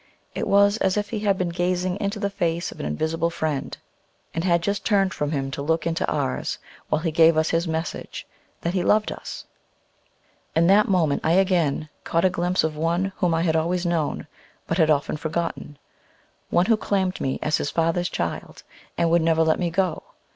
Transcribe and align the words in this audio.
It 0.33 0.47
was 0.47 0.77
as 0.77 0.97
if 0.97 1.11
he 1.11 1.19
had 1.19 1.37
been 1.37 1.49
gazing 1.49 1.97
into 1.97 2.17
the 2.19 2.31
face 2.31 2.71
of 2.71 2.79
an 2.79 2.87
invisible 2.87 3.29
Friend, 3.29 3.77
and 4.33 4.43
bad 4.43 4.63
just 4.63 4.83
turned 4.83 5.13
from 5.13 5.29
Him 5.29 5.51
to 5.51 5.61
look 5.61 5.85
into 5.85 6.09
ours, 6.11 6.57
while 6.89 7.01
he 7.03 7.11
gave 7.11 7.37
us 7.37 7.51
his 7.51 7.67
message, 7.67 8.25
that 8.61 8.73
He 8.73 8.81
loved 8.81 9.11
us. 9.11 9.45
In 10.55 10.65
that 10.65 10.87
moment 10.87 11.21
I 11.23 11.33
again 11.33 11.87
caught 12.03 12.25
a 12.25 12.31
glimpse 12.31 12.63
of 12.63 12.75
One 12.75 13.13
whom 13.17 13.35
I 13.35 13.43
had 13.43 13.55
always 13.55 13.85
known, 13.85 14.25
but 14.65 14.79
had 14.79 14.89
often 14.89 15.17
forgotten, 15.17 15.77
One 16.49 16.65
who 16.65 16.77
claimed 16.77 17.21
me 17.21 17.37
as 17.43 17.57
his 17.57 17.69
Father's 17.69 18.09
child, 18.09 18.63
and 18.97 19.11
would 19.11 19.21
never 19.21 19.43
let 19.43 19.59
me 19.59 19.69
go. 19.69 20.01